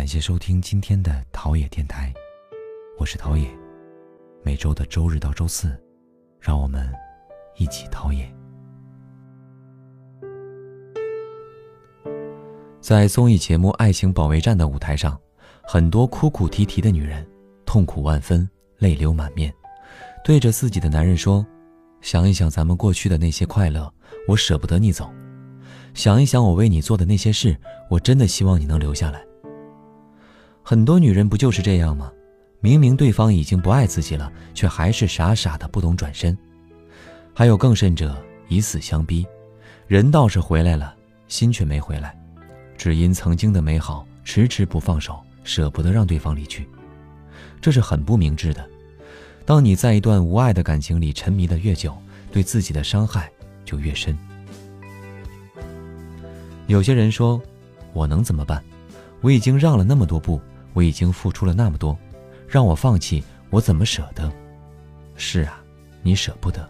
[0.00, 2.10] 感谢收听今天的陶冶电台，
[2.98, 3.46] 我是陶冶。
[4.42, 5.78] 每周的周日到周四，
[6.40, 6.90] 让我们
[7.58, 8.26] 一起陶冶。
[12.80, 15.20] 在综艺节目《爱情保卫战》的舞台上，
[15.64, 17.28] 很多哭哭啼啼的女人，
[17.66, 18.48] 痛苦万分，
[18.78, 19.52] 泪流满面，
[20.24, 21.46] 对着自己的男人说
[22.00, 23.92] ：“想一想咱们过去的那些快乐，
[24.26, 25.04] 我舍不得你走；
[25.92, 27.54] 想一想我为你做的那些事，
[27.90, 29.22] 我真的希望你能留下来。”
[30.70, 32.12] 很多女人不就是这样吗？
[32.60, 36.38] 明明对方已经不爱自己了，却还是傻傻的不懂转身。
[37.34, 38.16] 还有更甚者，
[38.46, 39.26] 以死相逼，
[39.88, 40.94] 人倒是回来了，
[41.26, 42.16] 心却没回来。
[42.78, 46.68] 只因曾经的美好迟迟不放手，舍不得让对方离去，
[47.60, 48.64] 这是很不明智的。
[49.44, 51.98] 当你在一段无爱的感情里沉迷的越久，
[52.30, 53.28] 对自己的伤害
[53.64, 54.16] 就越深。
[56.68, 57.42] 有些人说
[57.92, 58.62] ：“我能怎么办？
[59.20, 60.40] 我已经让了那么多步，
[60.72, 61.96] 我已经付出了那么多，
[62.48, 64.30] 让我放弃，我怎么舍得？”
[65.16, 65.60] 是啊，
[66.02, 66.68] 你舍不得。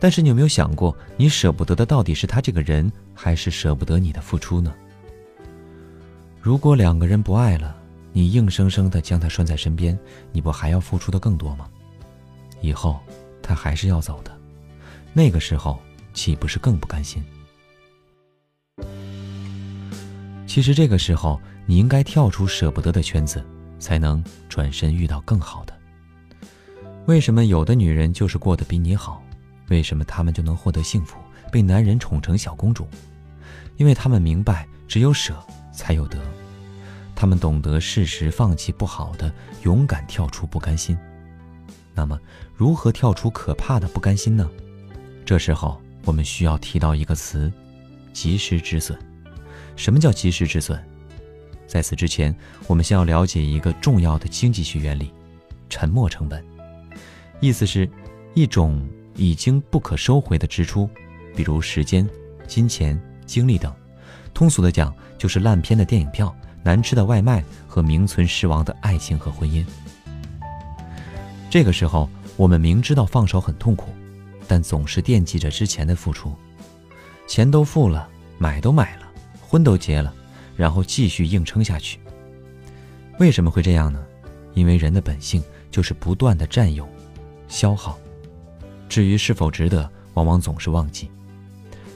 [0.00, 4.74] 但是你有没有想过，你舍不得的到底是他这个人，还是舍不得你的付出呢？
[6.40, 7.76] 如果两个人不爱了，
[8.12, 9.98] 你硬生生的将他拴在身边，
[10.32, 11.68] 你不还要付出的更多吗？
[12.62, 12.98] 以后
[13.42, 14.34] 他还是要走的，
[15.12, 15.78] 那个时候
[16.14, 17.22] 岂不是更不甘心？
[20.50, 23.40] 其实这个时候你应该跳出舍不得的圈子，
[23.78, 25.72] 才能转身遇到更好的。
[27.06, 29.22] 为什么有的女人就是过得比你好？
[29.68, 31.18] 为什么她们就能获得幸福，
[31.52, 32.88] 被男人宠成小公主？
[33.76, 35.40] 因为她们明白，只有舍。
[35.72, 36.18] 才有得，
[37.14, 40.98] 她们懂得适时放弃不好的，勇敢跳出不甘心。
[41.94, 42.18] 那么，
[42.56, 44.50] 如何跳出可怕的不甘心呢？
[45.24, 47.52] 这时候，我们需要提到一个词：
[48.12, 48.98] 及时止损。
[49.76, 50.78] 什么叫及时止损？
[51.66, 52.34] 在此之前，
[52.66, 55.12] 我们先要了解一个重要的经济学原理——
[55.70, 56.44] 沉没成本。
[57.40, 57.88] 意思是，
[58.34, 60.90] 一种已经不可收回的支出，
[61.36, 62.08] 比如时间、
[62.46, 63.72] 金钱、精力等。
[64.34, 69.64] 通俗的讲，就是烂片的电影票、难吃的外卖和名存实亡的爱情和婚姻。
[71.48, 73.90] 这个时候，我们明知道放手很痛苦，
[74.46, 76.34] 但总是惦记着之前的付出，
[77.26, 78.08] 钱都付了，
[78.38, 78.99] 买都买了，
[79.50, 80.14] 婚都结了，
[80.54, 81.98] 然后继续硬撑下去。
[83.18, 84.00] 为什么会这样呢？
[84.54, 86.88] 因为人的本性就是不断的占有、
[87.48, 87.98] 消耗，
[88.88, 91.10] 至于是否值得，往往总是忘记。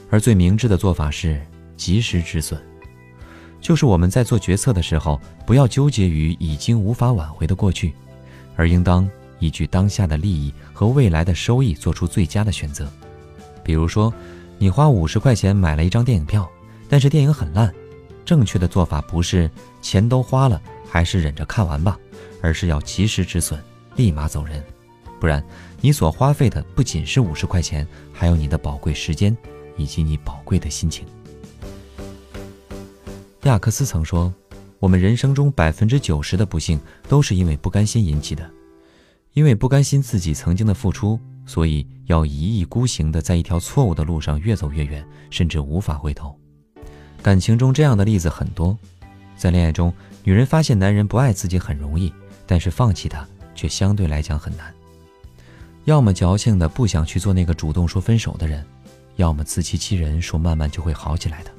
[0.09, 1.41] 而最明智的做法是。
[1.77, 2.57] 及时止损，
[3.59, 7.93] 就是我们在做决策的时候，不要纠结于已经无法挽回的过去，
[8.55, 9.07] 而应当
[9.39, 12.89] 依据当下的利益和未来的收益做出最佳的选择。
[13.61, 14.11] 比如说，
[14.57, 16.49] 你花五十块钱买了一张电影票，
[16.87, 17.73] 但是电影很烂，
[18.23, 19.49] 正确的做法不是
[19.81, 21.99] 钱都花了还是忍着看完吧，
[22.41, 23.59] 而是要及时止损，
[23.95, 24.63] 立马走人，
[25.19, 25.43] 不然
[25.81, 29.35] 你所花费的不仅是五十块钱，还有你的宝贵时间
[29.77, 31.05] 以及你宝贵的心情。
[33.43, 34.33] 亚克斯曾说
[34.79, 38.49] ：“我们人生中百分之九十的不幸都是因为不甘心引起的，
[39.33, 46.35] 因为不甘心自己曾经的付出，所以要一意孤行的在一条错误的路上越走越远，甚至无法回头。”
[47.21, 48.77] 感情中这样的例子很多，
[49.35, 49.91] 在恋爱中，
[50.23, 52.13] 女人发现男人不爱自己很容易，
[52.45, 54.73] 但是放弃他却相对来讲很难。
[55.85, 58.65] 要么矫情的不想去做那个主动说分手的人，
[59.15, 61.51] 要么自欺欺人说慢慢就会好起来的。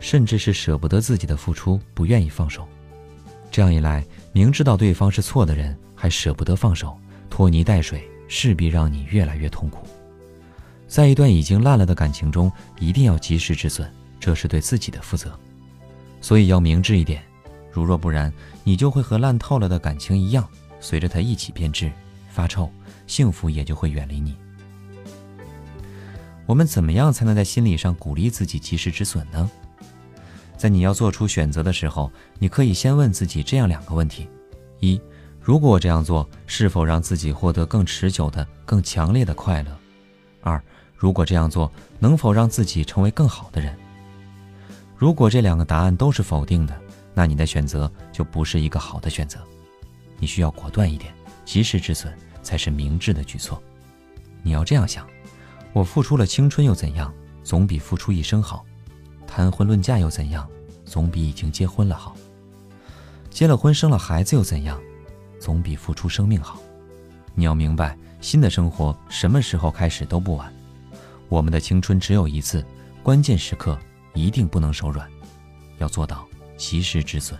[0.00, 2.68] 甚至是舍不得自己的付出，不愿意放手。
[3.50, 6.98] 这样一来，明知道对方是错的人，还舍不得放手，
[7.30, 9.86] 拖泥带水，势必让你越来越痛苦。
[10.86, 13.90] 在一段已经烂了的感情中，一定要及时止损，
[14.24, 15.38] 这是对自己的负责。
[16.22, 17.22] 所以要明智一点，
[17.70, 20.48] 如若不然，你就会和烂透了的感情一样，
[20.80, 21.92] 随着它一起变质、
[22.30, 22.70] 发臭，
[23.06, 24.34] 幸福也就会远离你。
[26.46, 29.50] 我们怎么样才能在心理上鼓励自己及时止损呢？
[30.56, 34.26] 在你要做出选择的时候，你可以先问自己这样两个问题：
[34.80, 34.98] 一，
[35.38, 39.76] 如果我这样做，是否让自己获得更持久的、更强烈的快乐？
[40.40, 40.62] 二，
[40.96, 43.76] 如果这样做，能否让自己成为更好的人？
[45.04, 46.74] 如果这两个答案都是否定的，
[47.12, 49.38] 那你的选择就不是一个好的选择。
[50.18, 51.12] 你需要果断一点，
[51.44, 52.10] 及时止损
[52.42, 53.62] 才是明智的举措。
[54.42, 55.06] 你要这样想：
[55.74, 57.12] 我付出了青春又怎样？
[57.42, 58.64] 总比付出一生好。
[59.26, 60.48] 谈婚论嫁又怎样？
[60.86, 62.16] 总比已经结婚了好。
[63.28, 64.80] 结了婚生了孩子又怎样？
[65.38, 66.58] 总比付出生命好。
[67.34, 70.50] 你要明白，新的生活什么时候开始都不晚。
[71.28, 72.64] 我们的青春只有一次，
[73.02, 73.78] 关键时刻
[74.14, 75.10] 一定不能手软，
[75.78, 76.26] 要做到
[76.56, 77.38] 及时止损。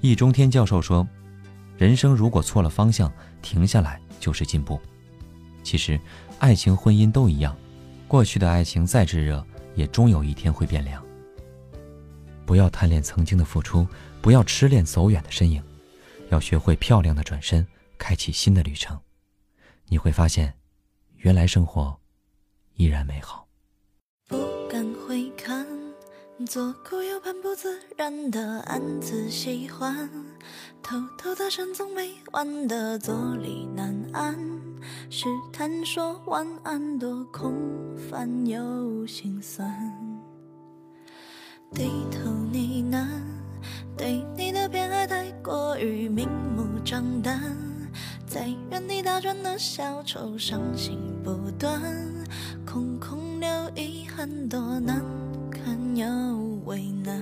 [0.00, 1.06] 易中天教授说
[1.76, 3.12] ：“人生如果错了方向，
[3.42, 4.80] 停下来就是进步。”
[5.62, 6.00] 其实，
[6.38, 7.54] 爱情、婚姻都一样，
[8.08, 9.44] 过去的爱情再炙热，
[9.74, 11.04] 也终有一天会变凉。
[12.46, 13.86] 不要贪恋曾经的付出，
[14.22, 15.62] 不要痴恋走远的身影，
[16.30, 17.66] 要学会漂亮的转身，
[17.98, 18.98] 开启新的旅程。
[19.86, 20.54] 你会发现，
[21.18, 22.00] 原来生活
[22.76, 23.49] 依然美好。
[26.46, 30.08] 左顾右盼，不自然的暗自喜欢，
[30.82, 34.34] 偷偷的深总没完的坐立难安，
[35.10, 37.54] 试探说晚安，多空
[38.08, 39.70] 泛又心酸。
[41.74, 43.06] 低头呢喃，
[43.96, 46.26] 对你的偏爱太过于明
[46.56, 47.54] 目张胆，
[48.26, 51.82] 在原地打转的小丑，伤心不断，
[52.64, 55.04] 空空留遗憾，多难
[55.90, 56.06] 堪又
[56.64, 57.12] 为难。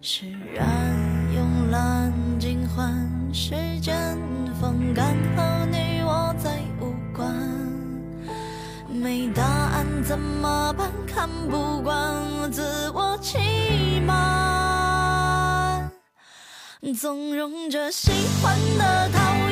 [0.00, 0.66] 释然
[1.34, 4.16] 慵懒尽欢，时间
[4.58, 7.34] 风干后，你我再无关。
[8.88, 10.90] 没答案怎么办？
[11.06, 15.90] 看不惯自我欺瞒，
[16.98, 18.10] 纵容着喜
[18.40, 19.47] 欢的、讨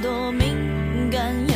[0.00, 1.53] 多敏感。